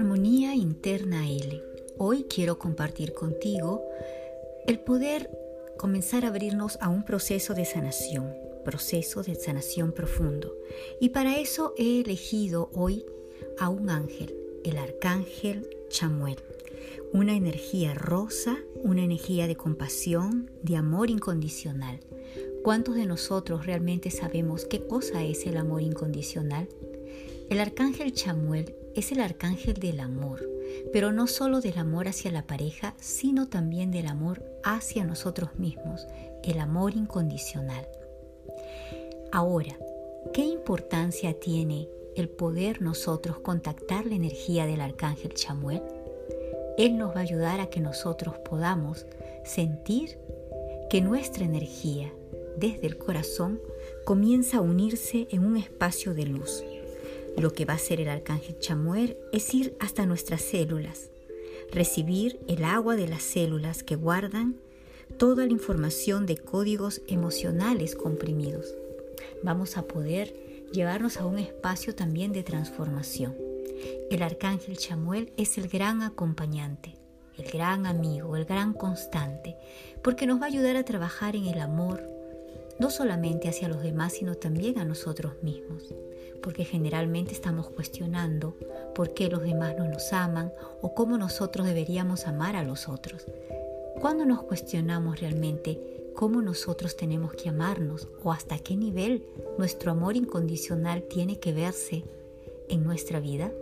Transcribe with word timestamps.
Armonía 0.00 0.54
Interna 0.54 1.28
L. 1.28 1.62
Hoy 1.98 2.24
quiero 2.24 2.58
compartir 2.58 3.12
contigo 3.12 3.84
el 4.66 4.80
poder 4.80 5.30
comenzar 5.76 6.24
a 6.24 6.28
abrirnos 6.28 6.78
a 6.80 6.88
un 6.88 7.04
proceso 7.04 7.52
de 7.52 7.66
sanación, 7.66 8.32
proceso 8.64 9.22
de 9.22 9.34
sanación 9.34 9.92
profundo. 9.92 10.54
Y 11.02 11.10
para 11.10 11.38
eso 11.38 11.74
he 11.76 12.00
elegido 12.00 12.70
hoy 12.72 13.04
a 13.58 13.68
un 13.68 13.90
ángel, 13.90 14.34
el 14.64 14.78
arcángel 14.78 15.68
Chamuel. 15.90 16.38
Una 17.12 17.36
energía 17.36 17.92
rosa, 17.92 18.56
una 18.82 19.04
energía 19.04 19.46
de 19.46 19.56
compasión, 19.56 20.50
de 20.62 20.76
amor 20.76 21.10
incondicional. 21.10 22.00
¿Cuántos 22.64 22.94
de 22.94 23.04
nosotros 23.04 23.66
realmente 23.66 24.10
sabemos 24.10 24.64
qué 24.64 24.80
cosa 24.80 25.22
es 25.24 25.44
el 25.44 25.58
amor 25.58 25.82
incondicional? 25.82 26.70
El 27.50 27.60
arcángel 27.60 28.14
Chamuel 28.14 28.79
es 28.94 29.12
el 29.12 29.20
arcángel 29.20 29.74
del 29.74 30.00
amor, 30.00 30.48
pero 30.92 31.12
no 31.12 31.26
solo 31.26 31.60
del 31.60 31.78
amor 31.78 32.08
hacia 32.08 32.30
la 32.30 32.46
pareja, 32.46 32.94
sino 32.98 33.48
también 33.48 33.90
del 33.90 34.06
amor 34.06 34.44
hacia 34.64 35.04
nosotros 35.04 35.58
mismos, 35.58 36.06
el 36.42 36.58
amor 36.58 36.94
incondicional. 36.94 37.86
Ahora, 39.32 39.78
¿qué 40.32 40.42
importancia 40.44 41.38
tiene 41.38 41.88
el 42.16 42.28
poder 42.28 42.82
nosotros 42.82 43.38
contactar 43.38 44.06
la 44.06 44.16
energía 44.16 44.66
del 44.66 44.80
arcángel 44.80 45.34
Chamuel? 45.34 45.82
Él 46.76 46.96
nos 46.96 47.14
va 47.14 47.20
a 47.20 47.24
ayudar 47.24 47.60
a 47.60 47.68
que 47.68 47.80
nosotros 47.80 48.36
podamos 48.38 49.06
sentir 49.44 50.18
que 50.88 51.00
nuestra 51.00 51.44
energía 51.44 52.12
desde 52.56 52.86
el 52.86 52.98
corazón 52.98 53.60
comienza 54.04 54.58
a 54.58 54.62
unirse 54.62 55.28
en 55.30 55.44
un 55.44 55.56
espacio 55.56 56.14
de 56.14 56.26
luz 56.26 56.64
lo 57.36 57.52
que 57.52 57.64
va 57.64 57.74
a 57.74 57.76
hacer 57.76 58.00
el 58.00 58.08
arcángel 58.08 58.58
Chamuel 58.58 59.16
es 59.32 59.54
ir 59.54 59.76
hasta 59.80 60.06
nuestras 60.06 60.42
células, 60.42 61.10
recibir 61.72 62.40
el 62.48 62.64
agua 62.64 62.96
de 62.96 63.08
las 63.08 63.22
células 63.22 63.82
que 63.82 63.96
guardan 63.96 64.56
toda 65.18 65.46
la 65.46 65.52
información 65.52 66.26
de 66.26 66.36
códigos 66.36 67.02
emocionales 67.06 67.94
comprimidos. 67.94 68.74
Vamos 69.42 69.76
a 69.76 69.82
poder 69.82 70.34
llevarnos 70.72 71.16
a 71.16 71.26
un 71.26 71.38
espacio 71.38 71.94
también 71.94 72.32
de 72.32 72.42
transformación. 72.42 73.36
El 74.10 74.22
arcángel 74.22 74.76
Chamuel 74.76 75.32
es 75.36 75.56
el 75.58 75.68
gran 75.68 76.02
acompañante, 76.02 76.96
el 77.38 77.50
gran 77.50 77.86
amigo, 77.86 78.36
el 78.36 78.44
gran 78.44 78.72
constante, 78.72 79.56
porque 80.02 80.26
nos 80.26 80.40
va 80.40 80.44
a 80.44 80.48
ayudar 80.48 80.76
a 80.76 80.84
trabajar 80.84 81.36
en 81.36 81.46
el 81.46 81.60
amor, 81.60 82.02
no 82.78 82.90
solamente 82.90 83.48
hacia 83.48 83.68
los 83.68 83.82
demás, 83.82 84.14
sino 84.14 84.34
también 84.34 84.78
a 84.78 84.84
nosotros 84.84 85.34
mismos 85.42 85.94
porque 86.42 86.64
generalmente 86.64 87.32
estamos 87.32 87.68
cuestionando 87.68 88.56
por 88.94 89.14
qué 89.14 89.28
los 89.28 89.42
demás 89.42 89.74
no 89.78 89.88
nos 89.88 90.12
aman 90.12 90.52
o 90.80 90.94
cómo 90.94 91.18
nosotros 91.18 91.66
deberíamos 91.66 92.26
amar 92.26 92.56
a 92.56 92.64
los 92.64 92.88
otros. 92.88 93.26
¿Cuándo 94.00 94.24
nos 94.24 94.42
cuestionamos 94.42 95.20
realmente 95.20 96.12
cómo 96.14 96.42
nosotros 96.42 96.96
tenemos 96.96 97.34
que 97.34 97.48
amarnos 97.48 98.08
o 98.22 98.32
hasta 98.32 98.58
qué 98.58 98.76
nivel 98.76 99.24
nuestro 99.58 99.92
amor 99.92 100.16
incondicional 100.16 101.02
tiene 101.04 101.38
que 101.38 101.52
verse 101.52 102.04
en 102.68 102.84
nuestra 102.84 103.20
vida? 103.20 103.52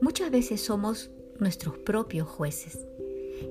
Muchas 0.00 0.30
veces 0.30 0.60
somos 0.60 1.10
nuestros 1.38 1.78
propios 1.78 2.28
jueces 2.28 2.86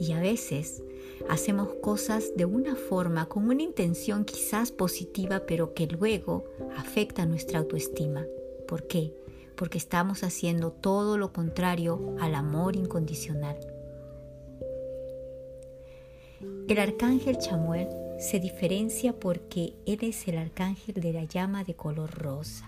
y 0.00 0.12
a 0.12 0.20
veces 0.20 0.82
hacemos 1.28 1.68
cosas 1.82 2.32
de 2.36 2.44
una 2.44 2.76
forma 2.76 3.26
con 3.26 3.48
una 3.48 3.62
intención 3.62 4.24
quizás 4.24 4.72
positiva, 4.72 5.42
pero 5.46 5.74
que 5.74 5.86
luego 5.86 6.44
afecta 6.76 7.26
nuestra 7.26 7.58
autoestima. 7.58 8.24
¿Por 8.66 8.86
qué? 8.86 9.14
Porque 9.56 9.78
estamos 9.78 10.22
haciendo 10.22 10.70
todo 10.72 11.18
lo 11.18 11.32
contrario 11.32 12.16
al 12.20 12.34
amor 12.34 12.76
incondicional. 12.76 13.58
El 16.68 16.78
arcángel 16.78 17.38
Chamuel 17.38 17.88
se 18.18 18.38
diferencia 18.38 19.12
porque 19.12 19.74
él 19.86 19.98
es 20.02 20.26
el 20.28 20.38
arcángel 20.38 20.94
de 20.94 21.12
la 21.12 21.24
llama 21.24 21.64
de 21.64 21.74
color 21.74 22.10
rosa. 22.10 22.66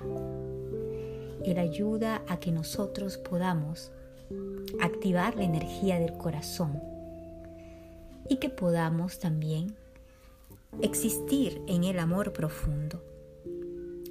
Él 1.44 1.58
ayuda 1.58 2.22
a 2.28 2.38
que 2.38 2.52
nosotros 2.52 3.16
podamos 3.18 3.92
activar 4.80 5.36
la 5.36 5.44
energía 5.44 5.98
del 5.98 6.12
corazón 6.14 6.91
y 8.32 8.36
que 8.36 8.48
podamos 8.48 9.18
también 9.18 9.76
existir 10.80 11.60
en 11.66 11.84
el 11.84 11.98
amor 11.98 12.32
profundo. 12.32 13.04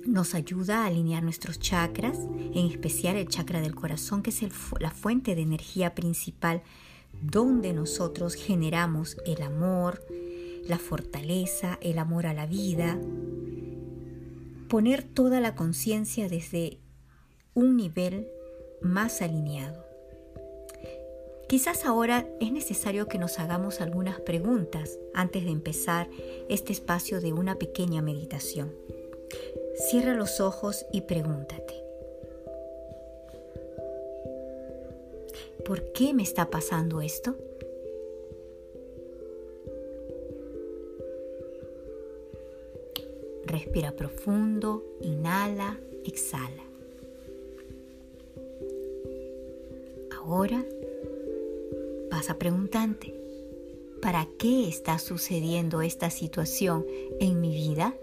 Nos 0.06 0.36
ayuda 0.36 0.84
a 0.84 0.86
alinear 0.86 1.24
nuestros 1.24 1.60
chakras, 1.60 2.20
en 2.54 2.68
especial 2.68 3.16
el 3.16 3.28
chakra 3.30 3.62
del 3.62 3.74
corazón, 3.74 4.22
que 4.22 4.30
es 4.30 4.44
la 4.80 4.92
fuente 4.92 5.34
de 5.34 5.42
energía 5.42 5.96
principal 5.96 6.62
donde 7.20 7.74
nosotros 7.74 8.36
generamos 8.36 9.18
el 9.26 9.42
amor, 9.42 10.06
la 10.68 10.78
fortaleza, 10.78 11.80
el 11.82 11.98
amor 11.98 12.28
a 12.28 12.36
la 12.36 12.46
vida. 12.46 13.02
Poner 14.70 15.02
toda 15.02 15.40
la 15.40 15.56
conciencia 15.56 16.30
desde 16.30 16.78
un 17.56 17.76
nivel 17.76 18.28
más 18.84 19.24
alineado. 19.24 19.91
Quizás 21.52 21.86
ahora 21.86 22.26
es 22.40 22.54
necesario 22.54 23.10
que 23.10 23.18
nos 23.18 23.38
hagamos 23.38 23.82
algunas 23.82 24.22
preguntas 24.22 24.98
antes 25.14 25.44
de 25.44 25.52
empezar 25.52 26.08
este 26.48 26.72
espacio 26.72 27.20
de 27.20 27.34
una 27.34 27.56
pequeña 27.56 28.02
meditación. 28.02 28.74
Cierra 29.76 30.14
los 30.14 30.40
ojos 30.40 30.86
y 30.94 31.02
pregúntate. 31.02 31.74
¿Por 35.66 35.92
qué 35.92 36.14
me 36.14 36.24
está 36.24 36.50
pasando 36.50 37.02
esto? 37.02 37.36
Respira 43.44 43.92
profundo, 43.92 44.86
inhala, 45.02 45.78
exhala. 46.06 46.64
Ahora 50.16 50.64
vas 52.12 52.30
a 52.30 52.38
preguntarte, 52.38 53.16
¿para 54.02 54.28
qué 54.38 54.68
está 54.68 55.00
sucediendo 55.00 55.82
esta 55.82 56.10
situación 56.10 56.86
en 57.20 57.40
mi 57.40 57.52
vida? 57.54 57.96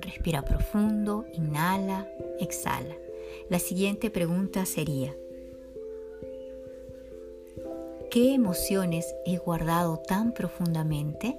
Respira 0.00 0.44
profundo, 0.44 1.24
inhala, 1.32 2.06
exhala. 2.38 2.94
La 3.48 3.58
siguiente 3.58 4.10
pregunta 4.10 4.66
sería, 4.66 5.14
¿qué 8.10 8.34
emociones 8.34 9.14
he 9.24 9.38
guardado 9.38 9.98
tan 9.98 10.34
profundamente? 10.34 11.38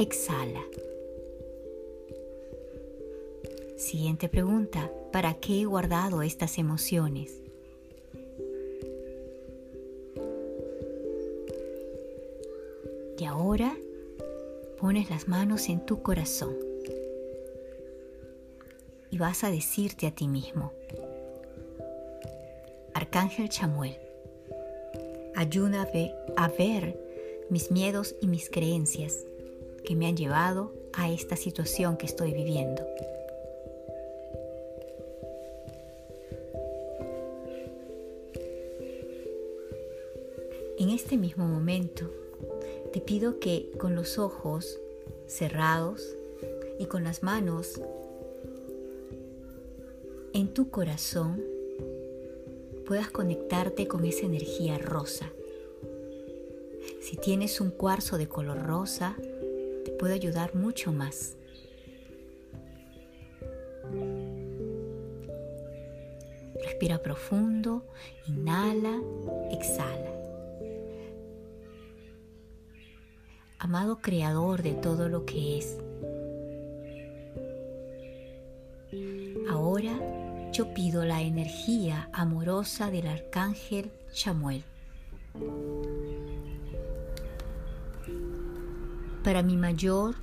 Exhala. 0.00 0.64
Siguiente 3.76 4.28
pregunta, 4.28 4.90
¿para 5.12 5.34
qué 5.34 5.60
he 5.60 5.64
guardado 5.64 6.22
estas 6.22 6.58
emociones? 6.58 7.42
Y 13.18 13.24
ahora 13.24 13.76
pones 14.78 15.10
las 15.10 15.28
manos 15.28 15.68
en 15.68 15.84
tu 15.84 16.02
corazón 16.02 16.56
y 19.10 19.18
vas 19.18 19.44
a 19.44 19.50
decirte 19.50 20.06
a 20.06 20.14
ti 20.14 20.26
mismo, 20.26 20.72
Arcángel 22.94 23.50
Chamuel, 23.50 23.98
ayúdame 25.34 26.14
a 26.36 26.48
ver 26.48 26.98
mis 27.50 27.70
miedos 27.70 28.14
y 28.22 28.26
mis 28.26 28.48
creencias 28.48 29.26
que 29.84 29.96
me 29.96 30.06
han 30.06 30.16
llevado 30.16 30.72
a 30.92 31.10
esta 31.10 31.36
situación 31.36 31.96
que 31.96 32.06
estoy 32.06 32.32
viviendo. 32.32 32.86
En 40.78 40.90
este 40.90 41.16
mismo 41.16 41.46
momento, 41.46 42.10
te 42.92 43.00
pido 43.00 43.38
que 43.38 43.70
con 43.78 43.94
los 43.94 44.18
ojos 44.18 44.78
cerrados 45.26 46.16
y 46.78 46.86
con 46.86 47.04
las 47.04 47.22
manos 47.22 47.80
en 50.32 50.54
tu 50.54 50.70
corazón 50.70 51.42
puedas 52.86 53.10
conectarte 53.10 53.86
con 53.86 54.04
esa 54.04 54.26
energía 54.26 54.78
rosa. 54.78 55.30
Si 57.00 57.16
tienes 57.16 57.60
un 57.60 57.70
cuarzo 57.70 58.16
de 58.18 58.28
color 58.28 58.62
rosa, 58.66 59.16
puede 60.00 60.14
ayudar 60.14 60.54
mucho 60.54 60.92
más. 60.92 61.36
Respira 66.64 67.02
profundo, 67.02 67.84
inhala, 68.26 68.98
exhala. 69.50 70.10
Amado 73.58 74.00
Creador 74.00 74.62
de 74.62 74.72
todo 74.72 75.10
lo 75.10 75.26
que 75.26 75.58
es, 75.58 75.78
ahora 79.50 79.92
yo 80.50 80.72
pido 80.72 81.04
la 81.04 81.20
energía 81.20 82.08
amorosa 82.14 82.90
del 82.90 83.06
Arcángel 83.06 83.90
Chamuel 84.14 84.64
para 89.22 89.42
mi 89.42 89.56
mayor 89.56 90.16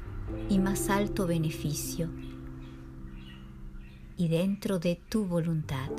y 0.49 0.59
más 0.59 0.89
alto 0.89 1.27
beneficio 1.27 2.09
y 4.17 4.27
dentro 4.27 4.79
de 4.79 4.99
tu 5.09 5.25
voluntad. 5.25 5.89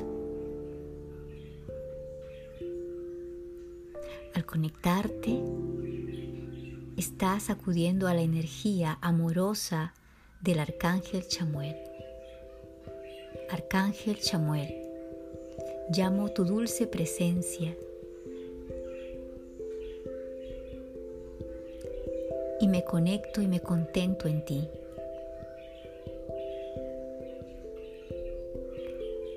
Al 4.35 4.45
conectarte, 4.45 5.41
estás 6.97 7.51
acudiendo 7.51 8.09
a 8.09 8.15
la 8.15 8.23
energía 8.23 8.99
amorosa 9.01 9.95
del 10.41 10.59
Arcángel 10.59 11.27
Chamuel. 11.29 11.77
Arcángel 13.51 14.19
Chamuel, 14.21 14.75
llamo 15.91 16.31
tu 16.31 16.45
dulce 16.45 16.87
presencia 16.87 17.75
y 22.61 22.69
me 22.69 22.85
conecto 22.85 23.41
y 23.41 23.49
me 23.49 23.61
contento 23.61 24.29
en 24.29 24.45
ti. 24.45 24.69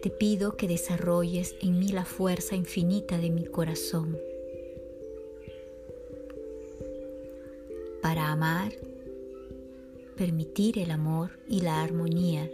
Te 0.01 0.09
pido 0.09 0.57
que 0.57 0.67
desarrolles 0.67 1.55
en 1.61 1.77
mí 1.77 1.89
la 1.89 2.05
fuerza 2.05 2.55
infinita 2.55 3.19
de 3.19 3.29
mi 3.29 3.45
corazón 3.45 4.17
para 8.01 8.31
amar, 8.31 8.73
permitir 10.17 10.79
el 10.79 10.89
amor 10.89 11.29
y 11.47 11.61
la 11.61 11.83
armonía 11.83 12.49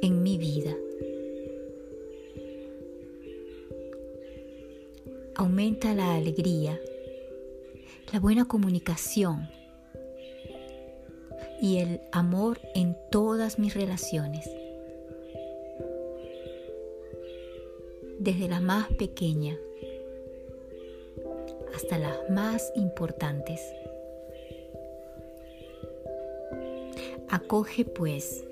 en 0.00 0.22
mi 0.22 0.38
vida. 0.38 0.74
Aumenta 5.34 5.94
la 5.94 6.14
alegría 6.14 6.80
la 8.12 8.20
buena 8.20 8.44
comunicación 8.44 9.48
y 11.60 11.78
el 11.78 12.00
amor 12.12 12.60
en 12.74 12.96
todas 13.10 13.58
mis 13.58 13.74
relaciones, 13.74 14.48
desde 18.18 18.48
la 18.48 18.60
más 18.60 18.88
pequeña 18.94 19.58
hasta 21.74 21.98
las 21.98 22.30
más 22.30 22.72
importantes. 22.76 23.60
Acoge 27.28 27.84
pues 27.84 28.44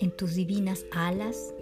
en 0.00 0.10
tus 0.12 0.34
divinas 0.34 0.86
alas, 0.92 1.54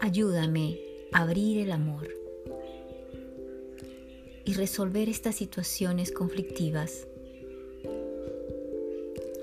ayúdame 0.00 0.78
a 1.12 1.22
abrir 1.22 1.58
el 1.58 1.72
amor 1.72 2.23
y 4.44 4.54
resolver 4.54 5.08
estas 5.08 5.36
situaciones 5.36 6.12
conflictivas. 6.12 7.06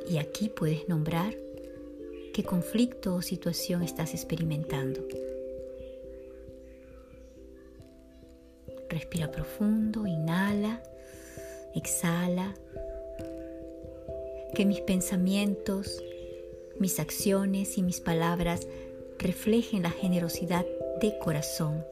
Y 0.09 0.17
aquí 0.17 0.49
puedes 0.49 0.87
nombrar 0.87 1.35
qué 2.33 2.43
conflicto 2.43 3.15
o 3.15 3.21
situación 3.21 3.81
estás 3.81 4.13
experimentando. 4.13 5.01
Respira 8.89 9.31
profundo, 9.31 10.05
inhala, 10.05 10.83
exhala. 11.75 12.53
Que 14.53 14.65
mis 14.65 14.81
pensamientos, 14.81 16.03
mis 16.77 16.99
acciones 16.99 17.77
y 17.77 17.83
mis 17.83 18.01
palabras 18.01 18.67
reflejen 19.17 19.83
la 19.83 19.91
generosidad 19.91 20.65
de 20.99 21.17
corazón, 21.19 21.85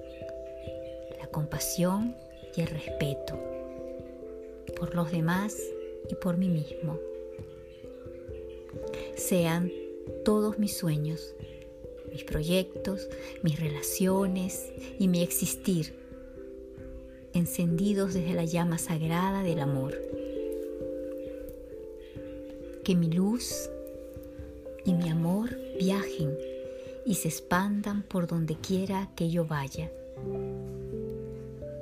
la 1.19 1.27
compasión 1.27 2.15
y 2.55 2.61
el 2.61 2.67
respeto 2.67 3.39
por 4.77 4.95
los 4.95 5.11
demás 5.11 5.57
y 6.09 6.15
por 6.15 6.37
mí 6.37 6.49
mismo. 6.49 6.99
Sean 9.15 9.71
todos 10.23 10.57
mis 10.59 10.77
sueños, 10.77 11.35
mis 12.11 12.23
proyectos, 12.23 13.09
mis 13.43 13.59
relaciones 13.59 14.71
y 14.97 15.07
mi 15.07 15.21
existir 15.21 15.93
encendidos 17.33 18.13
desde 18.13 18.33
la 18.33 18.45
llama 18.45 18.77
sagrada 18.77 19.43
del 19.43 19.59
amor. 19.59 19.95
Que 22.83 22.95
mi 22.95 23.11
luz 23.11 23.69
y 24.85 24.93
mi 24.93 25.09
amor 25.09 25.55
viajen 25.79 26.35
y 27.05 27.15
se 27.15 27.27
expandan 27.27 28.03
por 28.03 28.27
donde 28.27 28.55
quiera 28.55 29.11
que 29.15 29.29
yo 29.29 29.45
vaya 29.45 29.91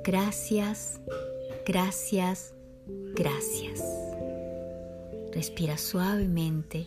Gracias, 0.08 1.02
gracias, 1.66 2.54
gracias. 3.14 3.84
Respira 5.34 5.76
suavemente 5.76 6.86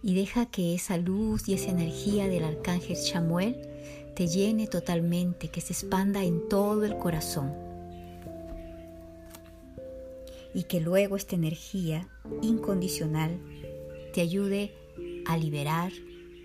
y 0.00 0.14
deja 0.14 0.46
que 0.46 0.72
esa 0.72 0.96
luz 0.96 1.48
y 1.48 1.54
esa 1.54 1.70
energía 1.70 2.28
del 2.28 2.44
arcángel 2.44 2.96
Chamuel 3.02 3.56
te 4.14 4.28
llene 4.28 4.68
totalmente, 4.68 5.48
que 5.48 5.60
se 5.60 5.72
expanda 5.72 6.22
en 6.22 6.48
todo 6.48 6.84
el 6.84 6.96
corazón. 6.98 7.52
Y 10.54 10.68
que 10.68 10.78
luego 10.78 11.16
esta 11.16 11.34
energía 11.34 12.08
incondicional 12.42 13.40
te 14.14 14.20
ayude 14.20 14.72
a 15.26 15.36
liberar 15.36 15.90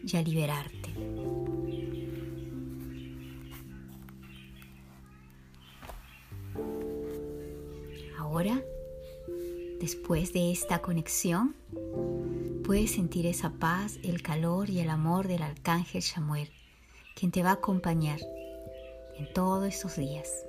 y 0.03 0.17
a 0.17 0.23
liberarte. 0.23 0.89
Después 9.91 10.31
de 10.31 10.53
esta 10.53 10.79
conexión, 10.79 11.53
puedes 12.63 12.91
sentir 12.91 13.25
esa 13.25 13.49
paz, 13.59 13.99
el 14.03 14.21
calor 14.21 14.69
y 14.69 14.79
el 14.79 14.89
amor 14.89 15.27
del 15.27 15.41
arcángel 15.41 16.01
Samuel, 16.01 16.47
quien 17.13 17.29
te 17.29 17.43
va 17.43 17.49
a 17.49 17.53
acompañar 17.55 18.19
en 19.17 19.33
todos 19.33 19.67
estos 19.67 19.97
días. 19.97 20.45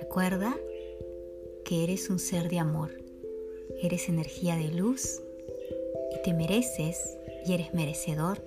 Recuerda 0.00 0.56
que 1.66 1.84
eres 1.84 2.08
un 2.08 2.18
ser 2.18 2.48
de 2.48 2.58
amor, 2.58 2.90
eres 3.82 4.08
energía 4.08 4.56
de 4.56 4.68
luz 4.68 5.20
y 6.16 6.22
te 6.22 6.32
mereces 6.32 7.18
y 7.44 7.52
eres 7.52 7.74
merecedor 7.74 8.42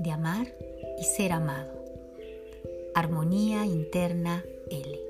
de 0.00 0.10
amar 0.10 0.52
y 0.98 1.04
ser 1.04 1.30
amado. 1.30 1.84
Armonía 2.96 3.66
interna 3.66 4.44
L. 4.68 5.07